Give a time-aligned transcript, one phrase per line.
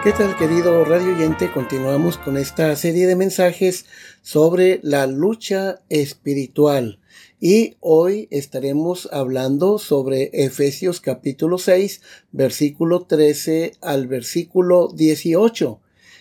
[0.02, 1.52] ¿Qué tal querido radio oyente?
[1.52, 3.84] Continuamos con esta serie de mensajes
[4.22, 6.98] sobre la lucha espiritual
[7.40, 15.80] y hoy estaremos hablando sobre Efesios capítulo 6 versículo 13 al versículo 18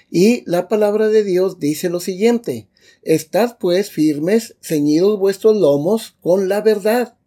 [0.09, 2.69] y la palabra de Dios dice lo siguiente
[3.03, 7.17] Estad pues firmes, ceñidos vuestros lomos con la verdad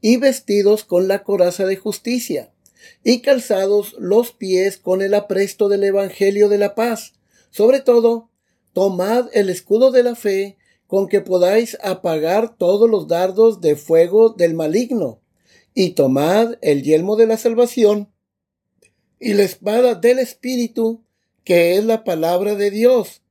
[0.00, 2.52] y vestidos con la coraza de justicia
[3.04, 7.14] y calzados los pies con el apresto del Evangelio de la paz.
[7.50, 8.30] Sobre todo,
[8.72, 10.56] tomad el escudo de la fe
[10.90, 15.20] con que podáis apagar todos los dardos de fuego del maligno,
[15.72, 18.12] y tomad el yelmo de la salvación
[19.20, 21.04] y la espada del Espíritu,
[21.44, 23.22] que es la palabra de Dios,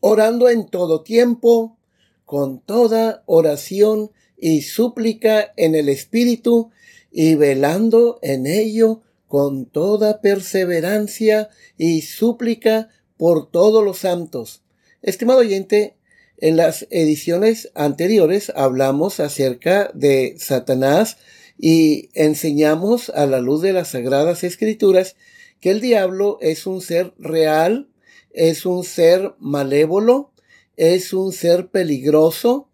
[0.00, 1.78] orando en todo tiempo,
[2.24, 6.72] con toda oración y súplica en el Espíritu,
[7.12, 14.64] y velando en ello con toda perseverancia y súplica por todos los santos.
[15.00, 15.95] Estimado oyente,
[16.38, 21.16] en las ediciones anteriores hablamos acerca de Satanás
[21.58, 25.16] y enseñamos a la luz de las sagradas escrituras
[25.60, 27.88] que el diablo es un ser real,
[28.30, 30.30] es un ser malévolo,
[30.76, 32.68] es un ser peligroso,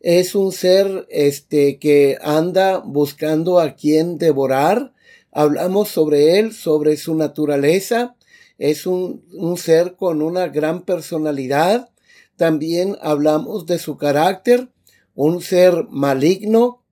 [0.00, 4.92] es un ser este que anda buscando a quien devorar.
[5.32, 8.14] Hablamos sobre él, sobre su naturaleza.
[8.58, 11.90] Es un, un ser con una gran personalidad.
[12.38, 14.68] También hablamos de su carácter,
[15.16, 16.84] un ser maligno,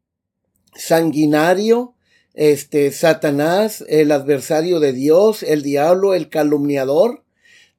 [0.74, 1.94] sanguinario,
[2.34, 7.22] este Satanás, el adversario de Dios, el diablo, el calumniador.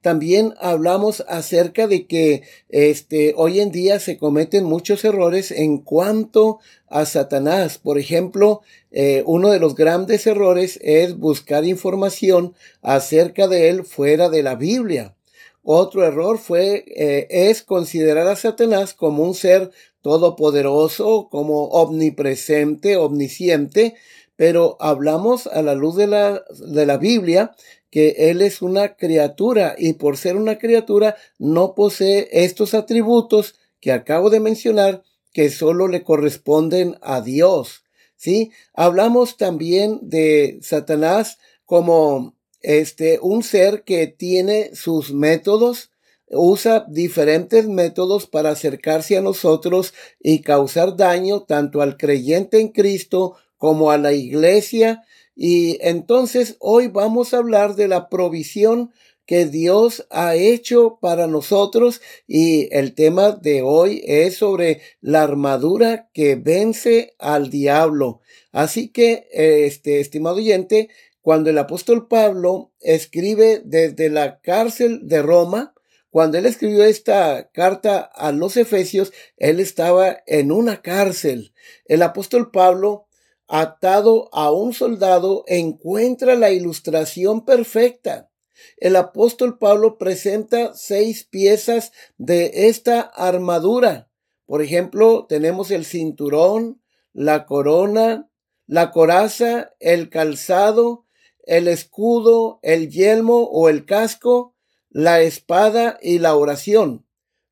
[0.00, 6.60] También hablamos acerca de que este, hoy en día se cometen muchos errores en cuanto
[6.88, 7.76] a Satanás.
[7.76, 14.30] Por ejemplo, eh, uno de los grandes errores es buscar información acerca de él fuera
[14.30, 15.17] de la Biblia.
[15.62, 19.70] Otro error fue, eh, es considerar a Satanás como un ser
[20.02, 23.94] todopoderoso, como omnipresente, omnisciente,
[24.36, 27.52] pero hablamos a la luz de la, de la Biblia
[27.90, 33.92] que Él es una criatura y por ser una criatura no posee estos atributos que
[33.92, 35.02] acabo de mencionar
[35.32, 37.84] que solo le corresponden a Dios.
[38.16, 38.50] ¿Sí?
[38.74, 45.90] Hablamos también de Satanás como este un ser que tiene sus métodos,
[46.30, 53.36] usa diferentes métodos para acercarse a nosotros y causar daño tanto al creyente en Cristo
[53.56, 55.02] como a la iglesia
[55.40, 58.90] y entonces hoy vamos a hablar de la provisión
[59.24, 66.08] que Dios ha hecho para nosotros y el tema de hoy es sobre la armadura
[66.12, 68.20] que vence al diablo.
[68.50, 70.88] Así que, este estimado oyente,
[71.28, 75.74] cuando el apóstol Pablo escribe desde la cárcel de Roma,
[76.08, 81.52] cuando él escribió esta carta a los Efesios, él estaba en una cárcel.
[81.84, 83.08] El apóstol Pablo
[83.46, 88.30] atado a un soldado encuentra la ilustración perfecta.
[88.78, 94.08] El apóstol Pablo presenta seis piezas de esta armadura.
[94.46, 96.80] Por ejemplo, tenemos el cinturón,
[97.12, 98.30] la corona,
[98.66, 101.04] la coraza, el calzado,
[101.48, 104.54] el escudo, el yelmo o el casco,
[104.90, 107.06] la espada y la oración.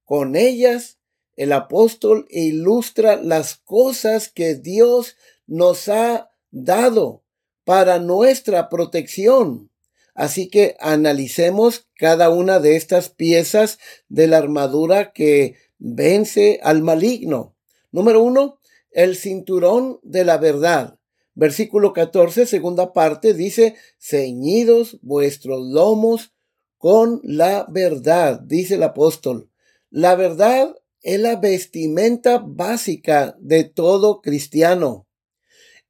[0.05, 0.99] Con ellas,
[1.35, 5.17] el apóstol ilustra las cosas que Dios
[5.47, 7.25] nos ha dado
[7.65, 9.71] para nuestra protección.
[10.15, 13.79] Así que analicemos cada una de estas piezas
[14.09, 17.57] de la armadura que vence al maligno.
[17.93, 18.61] Número uno,
[18.91, 20.96] el cinturón de la verdad.
[21.37, 26.33] Versículo 14, segunda parte, dice, ceñidos vuestros lomos
[26.79, 29.51] con la verdad, dice el apóstol.
[29.91, 35.07] La verdad es la vestimenta básica de todo cristiano.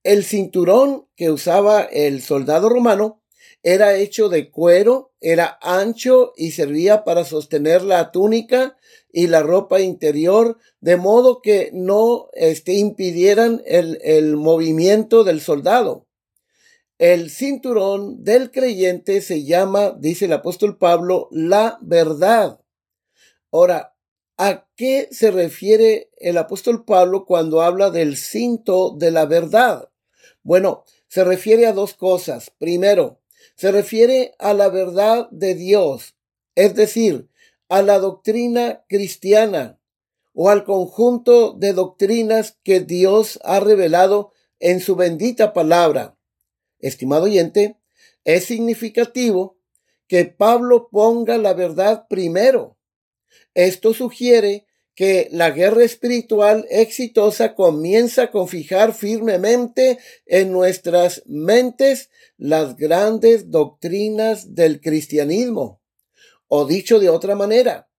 [0.02, 3.22] El cinturón que usaba el soldado romano
[3.66, 8.76] era hecho de cuero, era ancho y servía para sostener la túnica
[9.10, 16.06] y la ropa interior, de modo que no este, impidieran el, el movimiento del soldado.
[16.98, 22.60] El cinturón del creyente se llama, dice el apóstol Pablo, la verdad.
[23.50, 23.96] Ahora,
[24.38, 29.88] ¿a qué se refiere el apóstol Pablo cuando habla del cinto de la verdad?
[30.44, 32.52] Bueno, se refiere a dos cosas.
[32.56, 33.18] Primero,
[33.56, 36.14] se refiere a la verdad de Dios,
[36.54, 37.28] es decir,
[37.68, 39.80] a la doctrina cristiana
[40.34, 46.18] o al conjunto de doctrinas que Dios ha revelado en su bendita palabra.
[46.78, 47.78] Estimado oyente,
[48.24, 49.58] es significativo
[50.06, 52.76] que Pablo ponga la verdad primero.
[53.54, 54.65] Esto sugiere
[54.96, 62.08] que la guerra espiritual exitosa comienza con fijar firmemente en nuestras mentes
[62.38, 65.82] las grandes doctrinas del cristianismo.
[66.48, 67.90] O dicho de otra manera,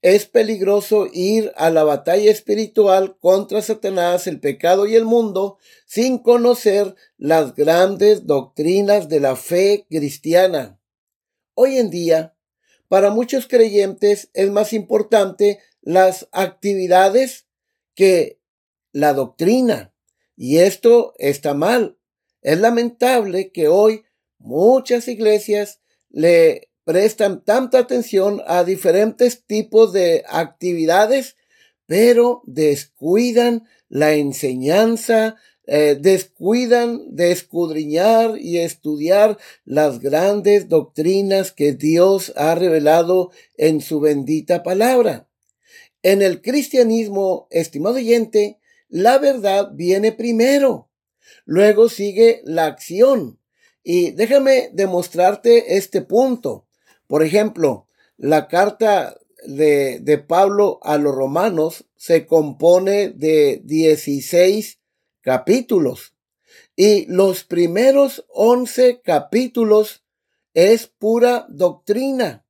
[0.00, 6.16] es peligroso ir a la batalla espiritual contra Satanás, el pecado y el mundo sin
[6.16, 10.80] conocer las grandes doctrinas de la fe cristiana.
[11.52, 12.36] Hoy en día,
[12.88, 17.46] para muchos creyentes es más importante las actividades
[17.94, 18.40] que
[18.92, 19.92] la doctrina.
[20.36, 21.98] Y esto está mal.
[22.42, 24.04] Es lamentable que hoy
[24.38, 25.80] muchas iglesias
[26.10, 31.36] le prestan tanta atención a diferentes tipos de actividades,
[31.86, 35.36] pero descuidan la enseñanza,
[35.66, 39.36] eh, descuidan de escudriñar y estudiar
[39.66, 45.27] las grandes doctrinas que Dios ha revelado en su bendita palabra.
[46.08, 48.58] En el cristianismo, estimado oyente,
[48.88, 50.88] la verdad viene primero.
[51.44, 53.38] Luego sigue la acción.
[53.82, 56.66] Y déjame demostrarte este punto.
[57.08, 64.80] Por ejemplo, la carta de, de, Pablo a los romanos se compone de 16
[65.20, 66.14] capítulos.
[66.74, 70.06] Y los primeros 11 capítulos
[70.54, 72.46] es pura doctrina.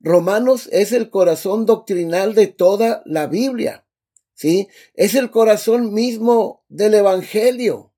[0.00, 3.84] Romanos es el corazón doctrinal de toda la Biblia.
[4.34, 4.68] ¿Sí?
[4.94, 7.92] Es el corazón mismo del Evangelio.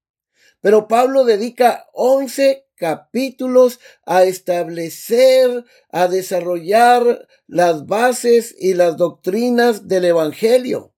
[0.60, 10.06] Pero Pablo dedica 11 capítulos a establecer, a desarrollar las bases y las doctrinas del
[10.06, 10.94] Evangelio.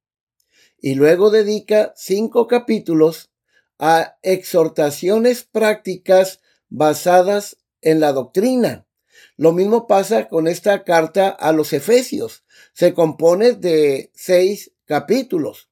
[0.81, 3.32] Y luego dedica cinco capítulos
[3.78, 8.87] a exhortaciones prácticas basadas en la doctrina.
[9.37, 12.44] Lo mismo pasa con esta carta a los Efesios.
[12.75, 15.70] Se compone de seis capítulos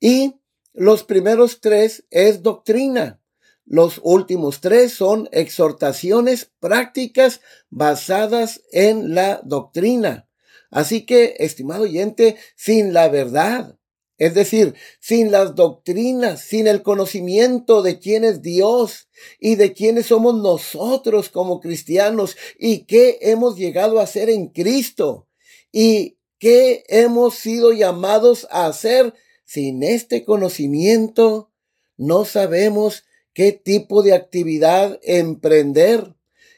[0.00, 0.36] y
[0.72, 3.20] los primeros tres es doctrina.
[3.64, 7.40] Los últimos tres son exhortaciones prácticas
[7.70, 10.28] basadas en la doctrina.
[10.70, 13.76] Así que, estimado oyente, sin la verdad,
[14.22, 19.08] es decir, sin las doctrinas, sin el conocimiento de quién es Dios
[19.40, 25.26] y de quiénes somos nosotros como cristianos y qué hemos llegado a ser en Cristo
[25.72, 29.12] y qué hemos sido llamados a hacer,
[29.44, 31.50] sin este conocimiento
[31.96, 33.02] no sabemos
[33.32, 36.14] qué tipo de actividad emprender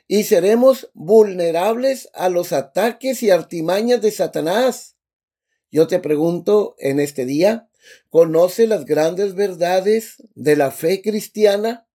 [0.07, 4.94] y seremos vulnerables a los ataques y artimañas de Satanás.
[5.75, 7.69] Yo te pregunto en este día,
[8.09, 11.89] ¿conoce las grandes verdades de la fe cristiana?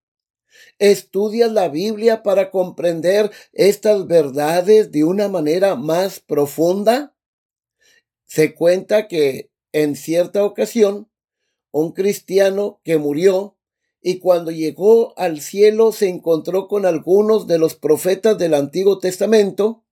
[0.79, 7.15] ¿Estudias la Biblia para comprender estas verdades de una manera más profunda?
[8.25, 11.09] Se cuenta que en cierta ocasión,
[11.71, 13.55] un cristiano que murió
[14.01, 19.85] y cuando llegó al cielo se encontró con algunos de los profetas del Antiguo Testamento,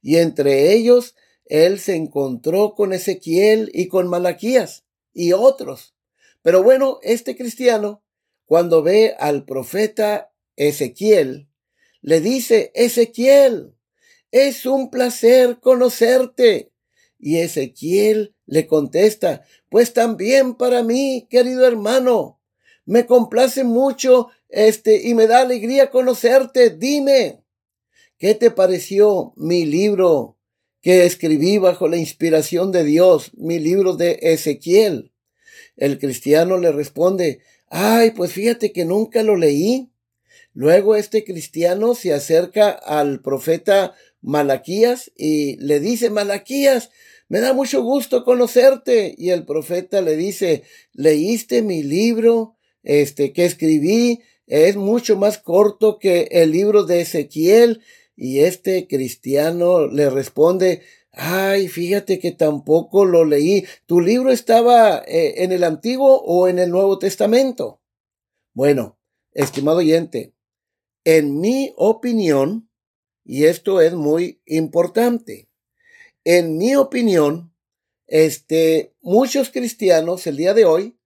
[0.00, 5.94] y entre ellos él se encontró con Ezequiel y con Malaquías y otros.
[6.42, 8.02] Pero bueno, este cristiano,
[8.44, 11.48] cuando ve al profeta Ezequiel,
[12.00, 13.74] le dice, Ezequiel,
[14.30, 16.72] es un placer conocerte.
[17.18, 22.40] Y Ezequiel le contesta, pues también para mí, querido hermano,
[22.84, 26.70] me complace mucho este y me da alegría conocerte.
[26.70, 27.44] Dime,
[28.18, 30.36] ¿qué te pareció mi libro
[30.82, 35.12] que escribí bajo la inspiración de Dios, mi libro de Ezequiel.
[35.76, 39.90] El cristiano le responde, ay, pues fíjate que nunca lo leí.
[40.54, 46.90] Luego este cristiano se acerca al profeta Malaquías y le dice, Malaquías,
[47.28, 49.14] me da mucho gusto conocerte.
[49.16, 55.98] Y el profeta le dice, ¿leíste mi libro, este, que escribí es mucho más corto
[55.98, 57.80] que el libro de Ezequiel.
[58.24, 63.64] Y este cristiano le responde, ay, fíjate que tampoco lo leí.
[63.86, 67.80] ¿Tu libro estaba eh, en el Antiguo o en el Nuevo Testamento?
[68.54, 68.96] Bueno,
[69.32, 70.34] estimado oyente,
[71.02, 72.70] en mi opinión,
[73.24, 75.48] y esto es muy importante,
[76.22, 77.52] en mi opinión,
[78.06, 80.96] este, muchos cristianos el día de hoy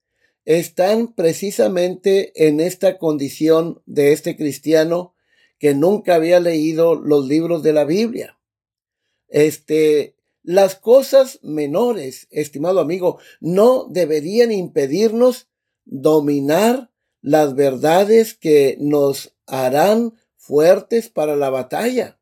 [0.44, 5.15] están precisamente en esta condición de este cristiano
[5.58, 8.38] que nunca había leído los libros de la Biblia.
[9.28, 15.48] Este, las cosas menores, estimado amigo, no deberían impedirnos
[15.84, 22.20] dominar las verdades que nos harán fuertes para la batalla.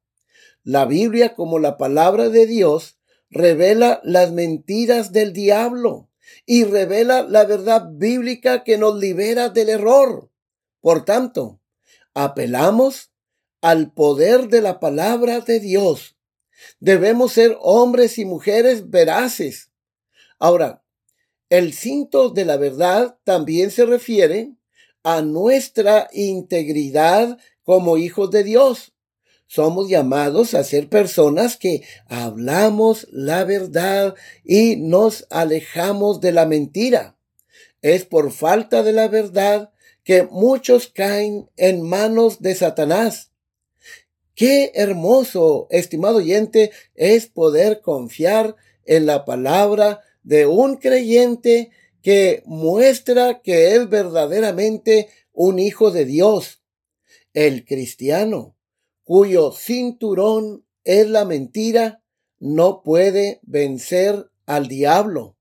[0.63, 2.99] La Biblia, como la palabra de Dios,
[3.29, 6.09] revela las mentiras del diablo
[6.47, 10.31] y revela la verdad bíblica que nos libera del error.
[10.81, 11.61] Por tanto,
[12.15, 13.11] apelamos
[13.65, 16.19] al poder de la palabra de Dios.
[16.81, 19.71] Debemos ser hombres y mujeres veraces.
[20.39, 20.85] Ahora,
[21.49, 24.53] el cinto de la verdad también se refiere
[25.03, 28.93] a nuestra integridad como hijos de Dios.
[29.47, 37.17] Somos llamados a ser personas que hablamos la verdad y nos alejamos de la mentira.
[37.81, 43.31] Es por falta de la verdad que muchos caen en manos de Satanás.
[44.35, 51.71] Qué hermoso, estimado oyente, es poder confiar en la palabra de un creyente
[52.03, 56.63] que muestra que es verdaderamente un hijo de Dios.
[57.33, 58.57] El cristiano
[59.05, 62.03] cuyo cinturón es la mentira,
[62.39, 65.37] no puede vencer al diablo.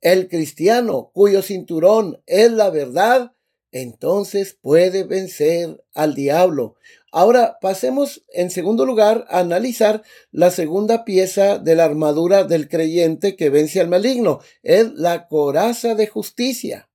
[0.00, 3.32] El cristiano cuyo cinturón es la verdad,
[3.72, 6.76] entonces puede vencer al diablo.
[7.10, 13.34] Ahora pasemos en segundo lugar a analizar la segunda pieza de la armadura del creyente
[13.34, 14.40] que vence al maligno.
[14.62, 16.90] Es la coraza de justicia.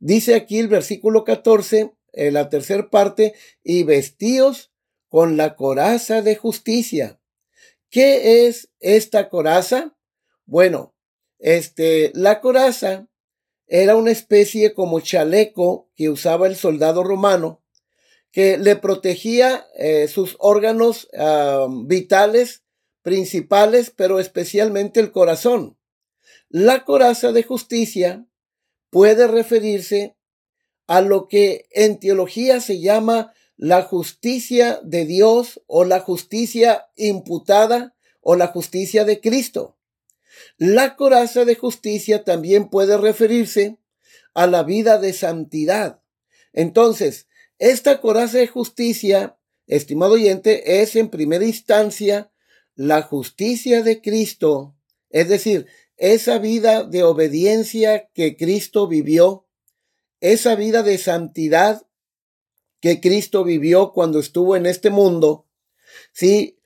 [0.00, 4.72] Dice aquí el versículo 14, en la tercera parte, y vestíos
[5.08, 7.20] con la coraza de justicia.
[7.90, 9.96] ¿Qué es esta coraza?
[10.46, 10.94] Bueno,
[11.38, 13.08] este, la coraza
[13.68, 17.62] era una especie como chaleco que usaba el soldado romano
[18.32, 21.08] que le protegía eh, sus órganos
[21.86, 22.62] vitales
[23.02, 25.78] principales, pero especialmente el corazón.
[26.50, 28.26] La coraza de justicia
[28.90, 30.16] puede referirse
[30.86, 37.94] a lo que en teología se llama la justicia de Dios o la justicia imputada
[38.20, 39.76] o la justicia de Cristo.
[40.56, 43.78] La coraza de justicia también puede referirse
[44.34, 46.00] a la vida de santidad.
[46.52, 47.27] Entonces,
[47.58, 52.32] esta coraza de justicia, estimado oyente, es en primera instancia
[52.74, 54.76] la justicia de Cristo,
[55.10, 59.48] es decir, esa vida de obediencia que Cristo vivió,
[60.20, 61.86] esa vida de santidad
[62.80, 65.46] que Cristo vivió cuando estuvo en este mundo,
[66.12, 66.60] sí,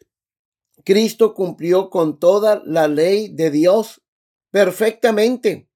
[0.84, 4.02] Cristo cumplió con toda la ley de Dios
[4.50, 5.68] perfectamente.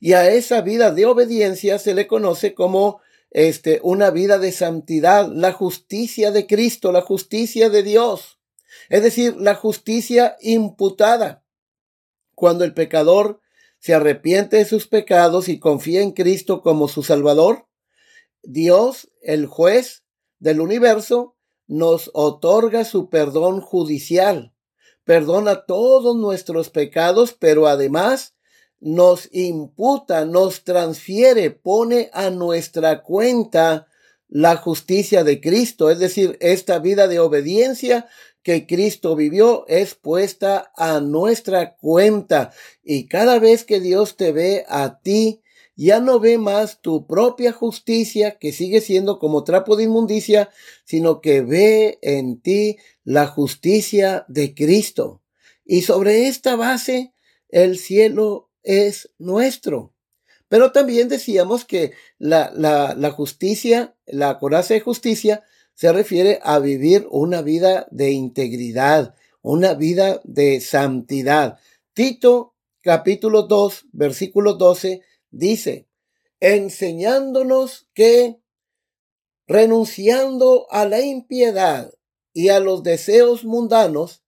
[0.00, 3.00] Y a esa vida de obediencia se le conoce como
[3.30, 8.40] este, una vida de santidad, la justicia de Cristo, la justicia de Dios.
[8.88, 11.44] Es decir, la justicia imputada.
[12.34, 13.40] Cuando el pecador
[13.78, 17.66] se arrepiente de sus pecados y confía en Cristo como su Salvador,
[18.42, 20.04] Dios, el juez
[20.38, 24.54] del universo, nos otorga su perdón judicial,
[25.04, 28.34] perdona todos nuestros pecados, pero además
[28.80, 33.86] nos imputa, nos transfiere, pone a nuestra cuenta
[34.28, 38.08] la justicia de Cristo, es decir, esta vida de obediencia
[38.42, 42.52] que Cristo vivió es puesta a nuestra cuenta.
[42.82, 45.42] Y cada vez que Dios te ve a ti
[45.76, 50.50] ya no ve más tu propia justicia, que sigue siendo como trapo de inmundicia,
[50.84, 55.22] sino que ve en ti la justicia de Cristo.
[55.64, 57.14] Y sobre esta base,
[57.48, 59.94] el cielo es nuestro.
[60.48, 66.58] Pero también decíamos que la, la, la justicia, la coraza de justicia, se refiere a
[66.58, 71.58] vivir una vida de integridad, una vida de santidad.
[71.94, 75.86] Tito capítulo 2, versículo 12 dice,
[76.40, 78.40] enseñándonos que,
[79.46, 81.92] renunciando a la impiedad
[82.32, 84.22] y a los deseos mundanos,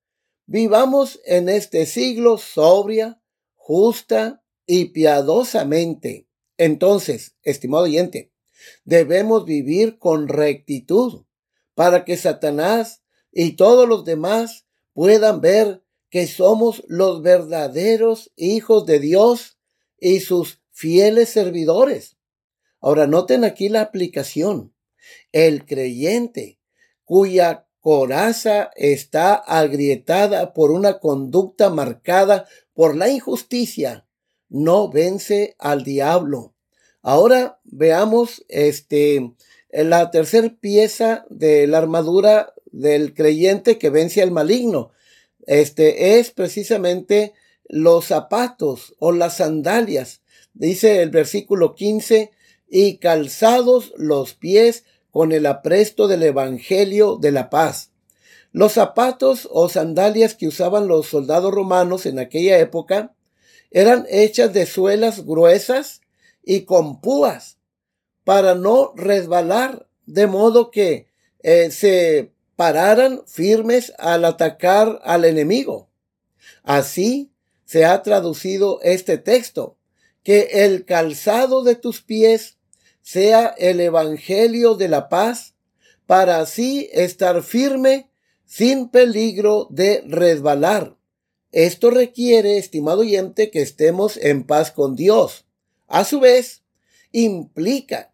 [0.46, 3.21] vivamos en este siglo sobria,
[3.62, 6.26] justa y piadosamente.
[6.56, 8.32] Entonces, estimado oyente,
[8.84, 11.24] Debemos vivir con rectitud
[11.74, 19.00] para que Satanás y todos los demás puedan ver que somos los verdaderos hijos de
[19.00, 19.58] Dios
[19.98, 22.16] y sus fieles servidores.
[22.80, 24.74] Ahora noten aquí la aplicación.
[25.32, 26.58] El creyente
[27.04, 34.06] cuya coraza está agrietada por una conducta marcada por la injusticia,
[34.48, 36.54] no vence al diablo.
[37.02, 39.32] Ahora veamos este
[39.70, 44.92] la tercera pieza de la armadura del creyente que vence al maligno.
[45.46, 47.32] Este es precisamente
[47.68, 50.20] los zapatos o las sandalias.
[50.54, 52.30] Dice el versículo 15,
[52.74, 57.91] y calzados los pies con el apresto del Evangelio de la paz.
[58.52, 63.14] Los zapatos o sandalias que usaban los soldados romanos en aquella época
[63.70, 66.02] eran hechas de suelas gruesas
[66.44, 67.56] y con púas
[68.24, 71.06] para no resbalar, de modo que
[71.42, 75.88] eh, se pararan firmes al atacar al enemigo.
[76.62, 77.32] Así
[77.64, 79.78] se ha traducido este texto,
[80.22, 82.58] que el calzado de tus pies
[83.00, 85.54] sea el Evangelio de la paz,
[86.06, 88.11] para así estar firme
[88.52, 90.98] sin peligro de resbalar.
[91.52, 95.46] Esto requiere, estimado oyente, que estemos en paz con Dios.
[95.88, 96.62] A su vez,
[97.12, 98.12] implica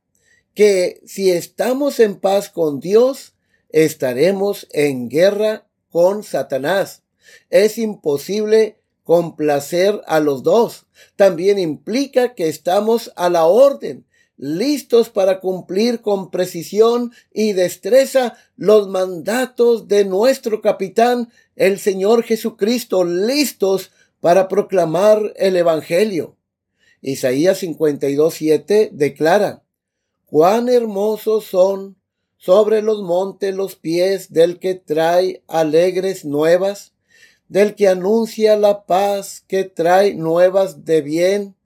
[0.54, 3.34] que si estamos en paz con Dios,
[3.70, 7.02] estaremos en guerra con Satanás.
[7.50, 10.86] Es imposible complacer a los dos.
[11.16, 14.06] También implica que estamos a la orden
[14.38, 23.04] listos para cumplir con precisión y destreza los mandatos de nuestro capitán, el Señor Jesucristo,
[23.04, 23.90] listos
[24.20, 26.36] para proclamar el Evangelio.
[27.02, 29.62] Isaías 52.7 declara,
[30.26, 31.96] cuán hermosos son
[32.36, 36.92] sobre los montes los pies del que trae alegres nuevas,
[37.48, 41.56] del que anuncia la paz, que trae nuevas de bien,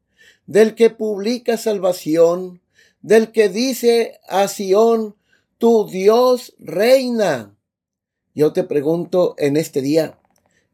[0.47, 2.62] del que publica salvación,
[3.03, 5.17] del que dice a Sión,
[5.59, 7.57] tu Dios reina.
[8.35, 10.19] Yo te pregunto en este día,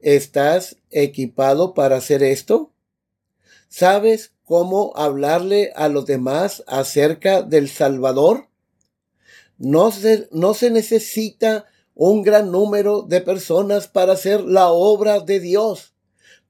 [0.00, 2.70] ¿estás equipado para hacer esto?
[3.68, 8.48] ¿Sabes cómo hablarle a los demás acerca del Salvador?
[9.56, 15.40] No se, no se necesita un gran número de personas para hacer la obra de
[15.40, 15.94] Dios,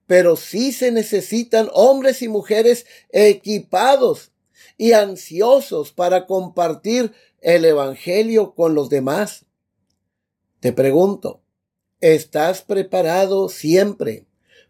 [0.05, 4.31] pero sí se necesitan hombres y mujeres equipados
[4.77, 9.45] y ansiosos para compartir el Evangelio con los demás.
[10.59, 11.41] Te pregunto,
[12.01, 14.25] ¿estás preparado siempre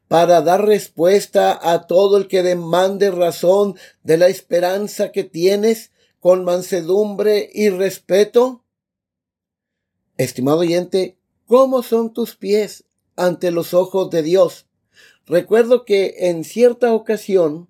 [0.08, 6.44] para dar respuesta a todo el que demande razón de la esperanza que tienes con
[6.44, 8.64] mansedumbre y respeto?
[10.18, 12.84] Estimado oyente, ¿cómo son tus pies
[13.16, 14.66] ante los ojos de Dios?
[15.26, 17.70] Recuerdo que en cierta ocasión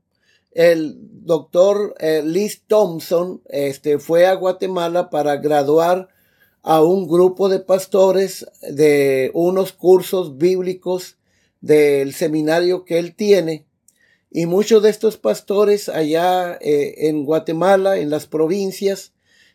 [0.52, 6.10] el doctor eh, Liz Thompson este, fue a Guatemala para graduar
[6.62, 11.18] a un grupo de pastores de unos cursos bíblicos
[11.62, 13.66] del seminario que él tiene.
[14.32, 19.14] Y muchos de estos pastores allá eh, en Guatemala, en las provincias,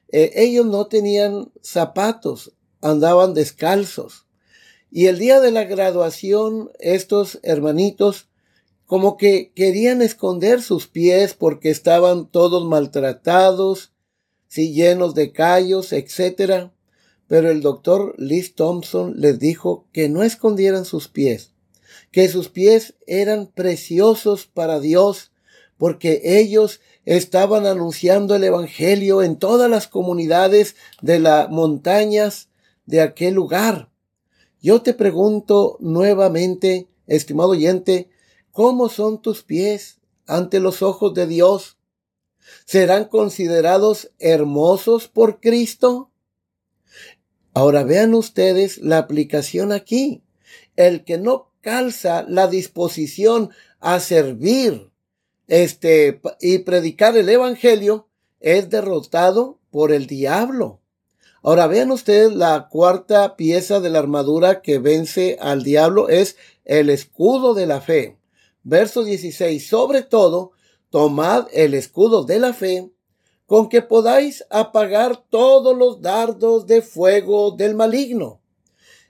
[0.09, 4.27] eh, ellos no tenían zapatos, andaban descalzos.
[4.91, 8.29] Y el día de la graduación, estos hermanitos
[8.87, 13.93] como que querían esconder sus pies porque estaban todos maltratados,
[14.49, 16.71] sí, llenos de callos, etc.
[17.27, 21.53] Pero el doctor Liz Thompson les dijo que no escondieran sus pies,
[22.11, 25.33] que sus pies eran preciosos para Dios,
[25.79, 32.49] porque ellos estaban anunciando el Evangelio en todas las comunidades de las montañas
[32.87, 33.91] de aquel lugar.
[34.61, 38.09] Yo te pregunto nuevamente, estimado oyente,
[38.55, 41.77] ¿Cómo son tus pies ante los ojos de Dios?
[42.65, 46.13] ¿Serán considerados hermosos por Cristo?
[47.53, 50.23] Ahora vean ustedes la aplicación aquí.
[50.77, 54.93] El que no calza la disposición a servir
[55.49, 58.07] este y predicar el evangelio
[58.39, 60.81] es derrotado por el diablo.
[61.43, 66.89] Ahora vean ustedes la cuarta pieza de la armadura que vence al diablo es el
[66.89, 68.17] escudo de la fe.
[68.65, 69.67] Verso 16.
[69.67, 70.53] Sobre todo,
[70.91, 72.91] tomad el escudo de la fe,
[73.47, 78.41] con que podáis apagar todos los dardos de fuego del maligno.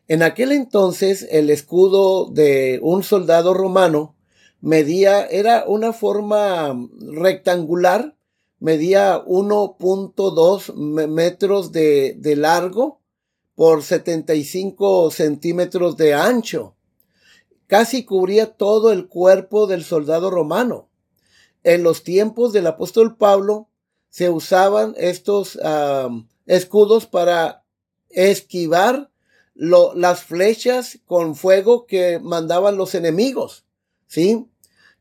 [0.06, 4.16] En aquel entonces, el escudo de un soldado romano
[4.60, 8.16] medía, era una forma rectangular,
[8.58, 10.74] medía 1.2
[11.08, 13.00] metros de, de largo
[13.54, 16.73] por 75 centímetros de ancho.
[17.66, 20.88] Casi cubría todo el cuerpo del soldado romano.
[21.62, 23.68] En los tiempos del apóstol Pablo
[24.10, 25.58] se usaban estos
[26.46, 27.64] escudos para
[28.10, 29.10] esquivar
[29.54, 33.64] las flechas con fuego que mandaban los enemigos.
[34.06, 34.46] ¿Sí?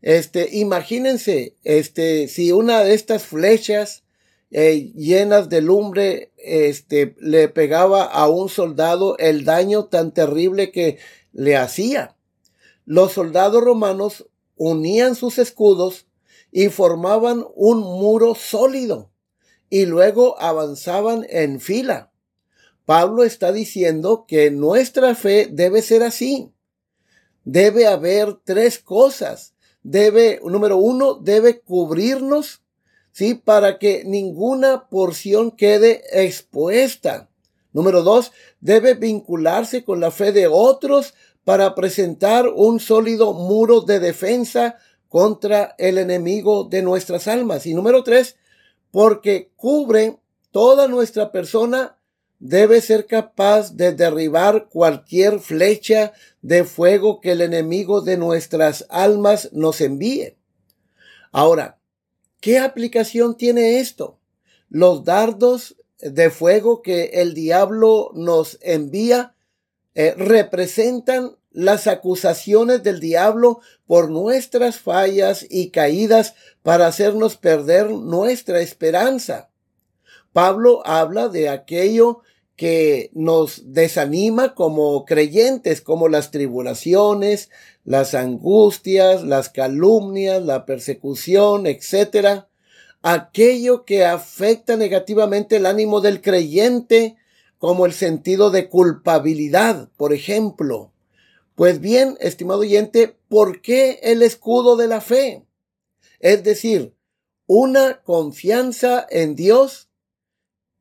[0.02, 4.04] Este, imagínense, este, si una de estas flechas
[4.52, 11.00] eh, llenas de lumbre, este, le pegaba a un soldado el daño tan terrible que
[11.32, 12.16] le hacía.
[12.86, 16.08] Los soldados romanos unían sus escudos
[16.52, 19.10] y formaban un muro sólido
[19.70, 22.12] y luego avanzaban en fila.
[22.86, 26.52] Pablo está diciendo que nuestra fe debe ser así.
[27.46, 29.54] Debe haber tres cosas.
[29.82, 32.62] Debe, número uno, debe cubrirnos,
[33.12, 33.34] ¿sí?
[33.36, 37.30] Para que ninguna porción quede expuesta.
[37.72, 44.00] Número dos, debe vincularse con la fe de otros para presentar un sólido muro de
[44.00, 44.78] defensa
[45.10, 47.66] contra el enemigo de nuestras almas.
[47.66, 48.38] Y número tres,
[48.92, 50.20] porque cubre
[50.52, 51.98] toda nuestra persona,
[52.40, 59.50] debe ser capaz de derribar cualquier flecha de fuego que el enemigo de nuestras almas
[59.54, 60.38] nos envíe.
[61.32, 61.80] Ahora,
[62.40, 64.20] ¿qué aplicación tiene esto?
[64.70, 69.36] Los dardos de fuego que el diablo nos envía
[69.96, 78.62] eh, representan las acusaciones del diablo por nuestras fallas y caídas para hacernos perder nuestra
[78.62, 79.50] esperanza.
[80.34, 82.22] Pablo habla de aquello
[82.56, 87.50] que nos desanima como creyentes, como las tribulaciones,
[87.84, 92.46] las angustias, las calumnias, la persecución, etc.
[93.02, 97.16] Aquello que afecta negativamente el ánimo del creyente,
[97.64, 100.92] como el sentido de culpabilidad, por ejemplo.
[101.56, 105.46] Pues bien, estimado oyente, ¿por qué el escudo de la fe?
[106.20, 106.94] Es decir,
[107.48, 109.88] una confianza en Dios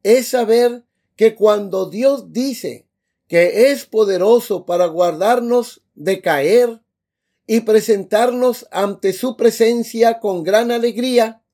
[0.02, 0.82] es saber
[1.14, 2.88] que cuando Dios dice
[3.28, 6.82] que es poderoso para guardarnos de caer
[7.46, 11.44] y presentarnos ante su presencia con gran alegría,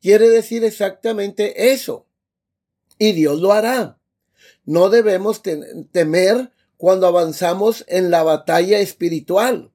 [0.00, 2.06] quiere decir exactamente eso.
[2.98, 3.99] Y Dios lo hará.
[4.64, 9.70] No debemos temer cuando avanzamos en la batalla espiritual,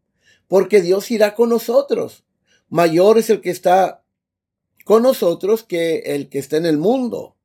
[0.47, 2.23] porque Dios irá con nosotros.
[2.69, 4.03] Mayor es el que está
[4.85, 7.35] con nosotros que el que está en el mundo,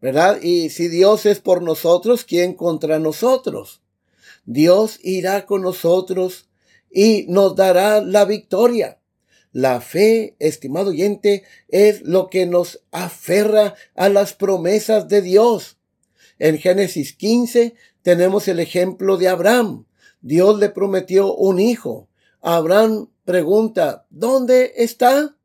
[0.00, 0.40] ¿verdad?
[0.42, 3.82] Y si Dios es por nosotros, ¿quién contra nosotros?
[4.46, 6.48] Dios irá con nosotros
[6.90, 9.00] y nos dará la victoria.
[9.52, 15.78] La fe, estimado oyente, es lo que nos aferra a las promesas de Dios.
[16.38, 19.86] En Génesis 15 tenemos el ejemplo de Abraham.
[20.20, 22.08] Dios le prometió un hijo.
[22.40, 25.36] Abraham pregunta, ¿dónde está?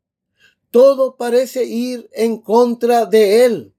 [0.72, 3.74] Todo parece ir en contra de él.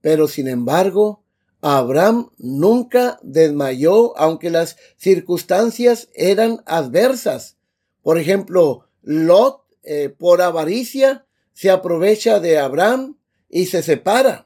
[0.00, 1.22] Pero sin embargo,
[1.60, 7.56] Abraham nunca desmayó aunque las circunstancias eran adversas.
[8.02, 13.16] Por ejemplo, Lot, eh, por avaricia, se aprovecha de Abraham
[13.48, 14.45] y se separa.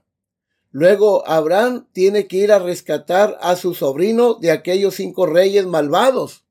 [0.72, 6.44] Luego Abraham tiene que ir a rescatar a su sobrino de aquellos cinco reyes malvados.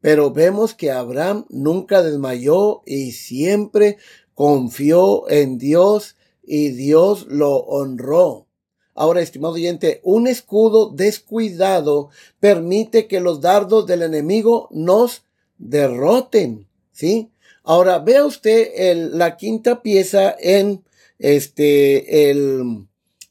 [0.00, 3.98] Pero vemos que Abraham nunca desmayó y siempre
[4.34, 8.46] confió en Dios y Dios lo honró.
[8.94, 12.08] Ahora, estimado oyente, un escudo descuidado
[12.40, 15.24] permite que los dardos del enemigo nos
[15.58, 17.30] derroten, ¿sí?
[17.62, 20.82] Ahora, vea usted la quinta pieza en
[21.18, 22.86] este, el,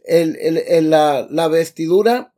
[0.06, 2.34] el, la, la, vestidura,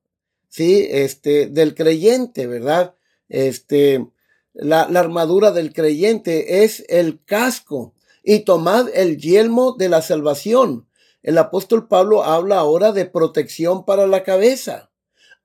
[0.49, 2.95] sí, este, del creyente, ¿verdad?
[3.29, 4.07] Este,
[4.53, 10.87] la, la armadura del creyente es el casco y tomad el yelmo de la salvación.
[11.23, 14.91] El apóstol Pablo habla ahora de protección para la cabeza.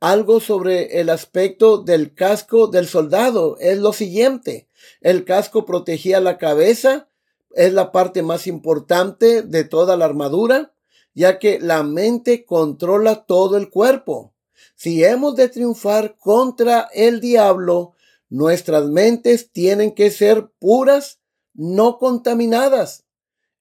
[0.00, 4.68] Algo sobre el aspecto del casco del soldado es lo siguiente.
[5.00, 7.08] El casco protegía la cabeza,
[7.54, 10.72] es la parte más importante de toda la armadura
[11.14, 14.34] ya que la mente controla todo el cuerpo.
[14.74, 17.94] Si hemos de triunfar contra el diablo,
[18.28, 21.20] nuestras mentes tienen que ser puras,
[21.54, 23.04] no contaminadas.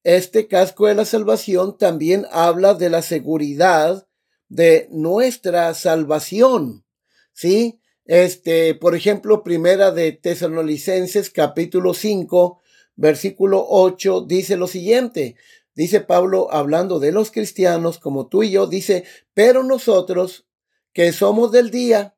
[0.03, 4.07] Este casco de la salvación también habla de la seguridad
[4.49, 6.85] de nuestra salvación.
[7.33, 7.79] ¿Sí?
[8.05, 12.59] Este, por ejemplo, primera de Tesalonicenses capítulo 5,
[12.95, 15.35] versículo 8 dice lo siguiente,
[15.75, 20.47] dice Pablo hablando de los cristianos como tú y yo, dice, pero nosotros
[20.93, 22.17] que somos del día,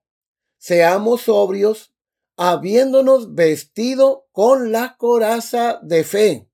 [0.58, 1.94] seamos sobrios,
[2.36, 6.50] habiéndonos vestido con la coraza de fe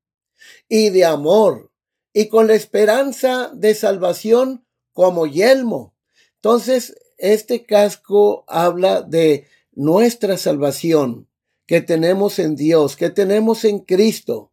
[0.67, 1.71] y de amor
[2.13, 5.95] y con la esperanza de salvación como yelmo.
[6.35, 11.29] Entonces, este casco habla de nuestra salvación
[11.65, 14.48] que tenemos en Dios, que tenemos en Cristo.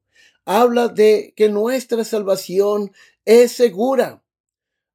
[0.46, 2.92] Habla de que nuestra salvación
[3.24, 4.22] es segura.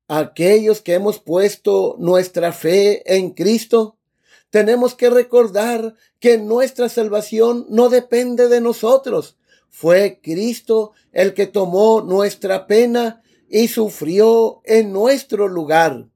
[0.07, 3.97] Aquellos que hemos puesto nuestra fe en Cristo,
[4.49, 9.37] tenemos que recordar que nuestra salvación no depende de nosotros.
[9.69, 16.07] Fue Cristo el que tomó nuestra pena y sufrió en nuestro lugar.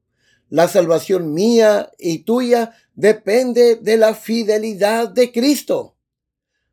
[0.48, 5.96] La salvación mía y tuya depende de la fidelidad de Cristo.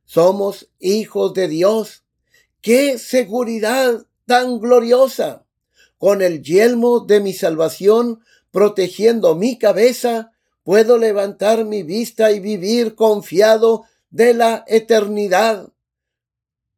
[0.06, 2.03] Somos hijos de Dios.
[2.64, 5.46] ¡Qué seguridad tan gloriosa!
[5.98, 8.22] Con el yelmo de mi salvación
[8.52, 10.32] protegiendo mi cabeza,
[10.64, 15.74] puedo levantar mi vista y vivir confiado de la eternidad.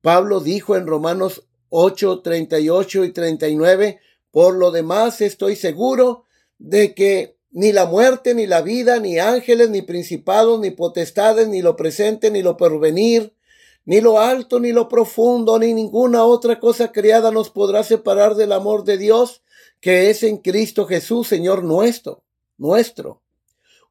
[0.02, 4.00] Pablo dijo en Romanos 8, 38 y 39,
[4.32, 6.24] por lo demás estoy seguro
[6.58, 11.62] de que ni la muerte, ni la vida, ni ángeles, ni principados, ni potestades, ni
[11.62, 13.36] lo presente, ni lo porvenir,
[13.86, 18.52] ni lo alto, ni lo profundo, ni ninguna otra cosa creada nos podrá separar del
[18.52, 19.42] amor de Dios
[19.80, 22.24] que es en Cristo Jesús, Señor nuestro,
[22.58, 23.22] nuestro.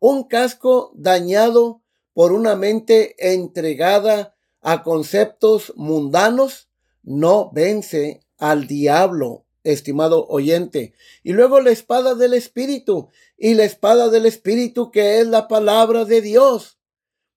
[0.01, 6.69] Un casco dañado por una mente entregada a conceptos mundanos
[7.03, 10.95] no vence al diablo estimado oyente.
[11.23, 16.05] Y luego la espada del Espíritu, y la espada del Espíritu que es la palabra
[16.05, 16.79] de Dios.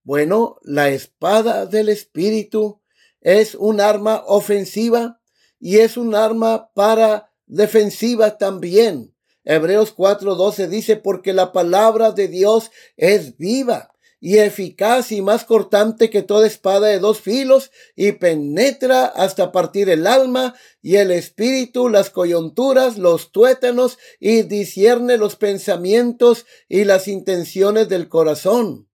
[0.08, 2.80] Bueno, la espada del Espíritu
[3.20, 5.20] es un arma ofensiva
[5.60, 9.14] y es un arma para defensiva también.
[9.44, 13.92] Hebreos 4:12 dice, porque la palabra de Dios es viva
[14.22, 19.90] y eficaz y más cortante que toda espada de dos filos y penetra hasta partir
[19.90, 27.10] el alma y el espíritu, las coyunturas, los tuétanos y discierne los pensamientos y las
[27.10, 28.87] intenciones del corazón.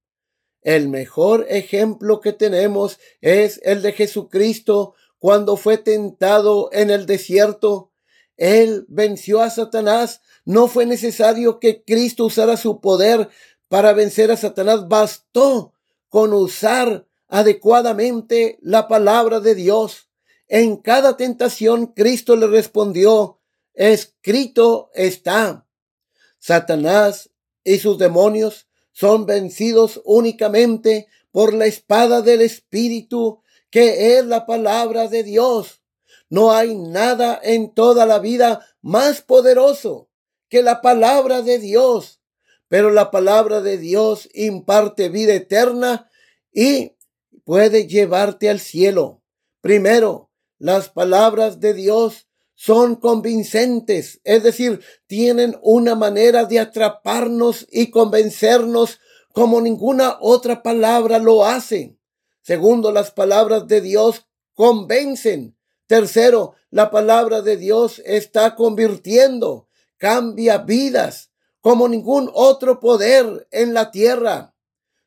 [0.64, 7.92] El mejor ejemplo que tenemos es el de Jesucristo cuando fue tentado en el desierto.
[8.38, 10.22] Él venció a Satanás.
[10.46, 13.30] No fue necesario que Cristo usara su poder
[13.68, 15.74] para vencer a Satanás bastó
[16.08, 20.10] con usar adecuadamente la palabra de Dios.
[20.48, 23.40] En cada tentación Cristo le respondió,
[23.74, 25.66] escrito está.
[26.40, 27.32] Satanás
[27.64, 35.10] y sus demonios son vencidos únicamente por la espada del Espíritu, que es la palabra
[35.10, 35.82] de Dios.
[36.30, 40.08] No hay nada en toda la vida más poderoso
[40.48, 42.22] que la palabra de Dios
[42.74, 46.10] pero la palabra de Dios imparte vida eterna
[46.52, 46.94] y
[47.44, 49.22] puede llevarte al cielo.
[49.62, 57.90] Primero, las palabras de Dios son convincentes, es decir, tienen una manera de atraparnos y
[57.90, 59.00] convencernos
[59.32, 61.98] como ninguna otra palabra lo hace.
[62.42, 65.58] Segundo, las palabras de Dios convencen.
[65.88, 73.92] Tercero, la palabra de Dios está convirtiendo, cambia vidas como ningún otro poder en la
[73.92, 74.56] tierra.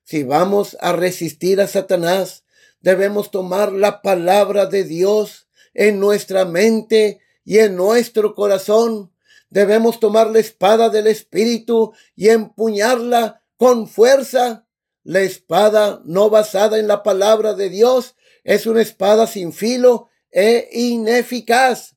[0.04, 2.44] Si vamos a resistir a Satanás,
[2.80, 9.12] debemos tomar la palabra de Dios en nuestra mente y en nuestro corazón.
[9.48, 14.66] Debemos tomar la espada del Espíritu y empuñarla con fuerza.
[15.04, 20.68] La espada no basada en la palabra de Dios es una espada sin filo e
[20.72, 21.96] ineficaz.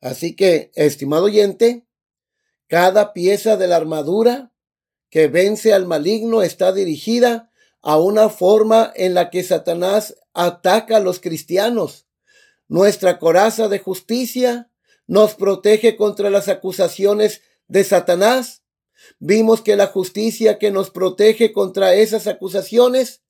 [0.00, 1.84] Así que, estimado oyente,
[2.68, 4.52] cada pieza de la armadura
[5.10, 7.50] que vence al maligno está dirigida
[7.82, 12.06] a una forma en la que Satanás ataca a los cristianos.
[12.68, 14.70] Nuestra coraza de justicia
[15.06, 18.62] nos protege contra las acusaciones de Satanás.
[19.18, 23.22] Vimos que la justicia que nos protege contra esas acusaciones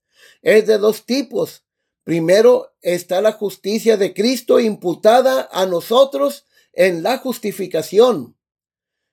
[0.42, 1.64] es de dos tipos.
[2.04, 8.35] Primero está la justicia de Cristo imputada a nosotros en la justificación.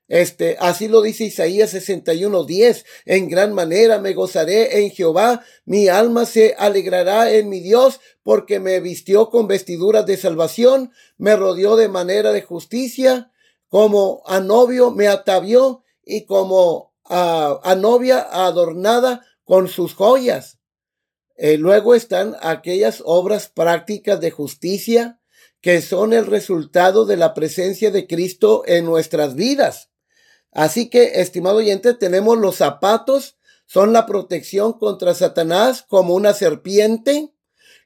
[0.08, 2.86] Este, así lo dice Isaías 61:10.
[3.06, 8.60] En gran manera me gozaré en Jehová, mi alma se alegrará en mi Dios, porque
[8.60, 13.32] me vistió con vestiduras de salvación, me rodeó de manera de justicia,
[13.70, 20.60] como a novio me atavió y como a, novia adornada con sus joyas.
[21.36, 25.20] Eh, luego están aquellas obras prácticas de justicia
[25.62, 29.93] que son el resultado de la presencia de Cristo en nuestras vidas.
[30.54, 37.32] Así que, estimado oyente, tenemos los zapatos, son la protección contra Satanás como una serpiente.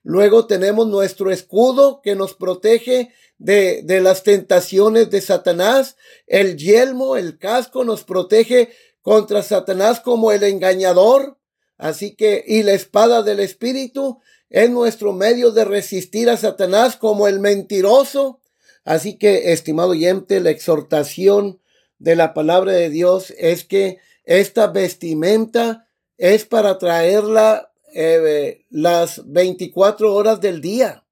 [0.04, 5.96] Luego tenemos nuestro escudo que nos protege de, de las tentaciones de Satanás.
[6.26, 8.70] El yelmo, el casco nos protege
[9.02, 11.38] contra Satanás como el engañador.
[11.78, 17.28] Así que, y la espada del Espíritu es nuestro medio de resistir a Satanás como
[17.28, 18.42] el mentiroso.
[18.84, 21.62] Así que, estimado oyente, la exhortación
[22.00, 30.14] de la palabra de Dios es que esta vestimenta es para traerla eh, las 24
[30.14, 31.06] horas del día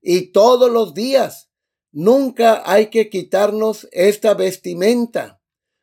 [0.00, 1.50] y todos los días.
[1.90, 5.40] Nunca hay que quitarnos esta vestimenta,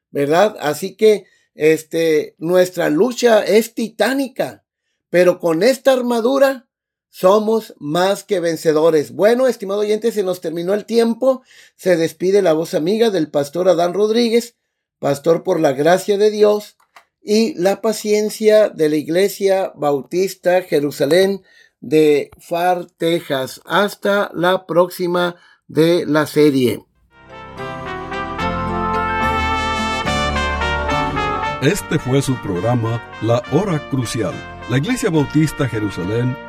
[0.09, 0.55] ¿verdad?
[0.59, 4.63] Así que este, nuestra lucha es titánica,
[5.09, 6.68] pero con esta armadura
[7.09, 9.11] somos más que vencedores.
[9.11, 11.41] Bueno, estimado oyente, se nos terminó el tiempo.
[11.75, 14.55] Se despide la voz amiga del pastor Adán Rodríguez,
[14.99, 16.77] pastor por la gracia de Dios
[17.21, 21.43] y la paciencia de la Iglesia Bautista Jerusalén
[21.81, 23.61] de Far, Texas.
[23.65, 25.35] Hasta la próxima
[25.67, 26.83] de la serie.
[31.61, 34.33] Este fue su programa La Hora Crucial.
[34.69, 36.48] La Iglesia Bautista Jerusalén